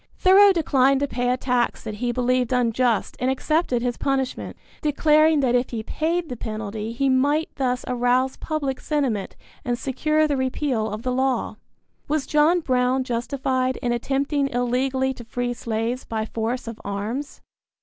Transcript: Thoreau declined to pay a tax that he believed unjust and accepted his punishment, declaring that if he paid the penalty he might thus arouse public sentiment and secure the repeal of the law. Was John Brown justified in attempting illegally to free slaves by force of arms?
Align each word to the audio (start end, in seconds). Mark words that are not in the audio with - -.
Thoreau 0.17 0.51
declined 0.51 0.99
to 1.01 1.07
pay 1.07 1.29
a 1.29 1.37
tax 1.37 1.83
that 1.83 1.97
he 2.01 2.11
believed 2.11 2.51
unjust 2.51 3.15
and 3.19 3.29
accepted 3.29 3.83
his 3.83 3.97
punishment, 3.97 4.57
declaring 4.81 5.41
that 5.41 5.53
if 5.53 5.69
he 5.69 5.83
paid 5.83 6.27
the 6.27 6.35
penalty 6.35 6.91
he 6.91 7.07
might 7.07 7.49
thus 7.57 7.85
arouse 7.87 8.35
public 8.35 8.79
sentiment 8.79 9.35
and 9.63 9.77
secure 9.77 10.27
the 10.27 10.37
repeal 10.37 10.89
of 10.89 11.03
the 11.03 11.11
law. 11.13 11.57
Was 12.07 12.25
John 12.25 12.61
Brown 12.61 13.03
justified 13.03 13.75
in 13.83 13.91
attempting 13.91 14.47
illegally 14.49 15.13
to 15.13 15.23
free 15.23 15.53
slaves 15.53 16.03
by 16.03 16.25
force 16.25 16.67
of 16.67 16.81
arms? 16.83 17.41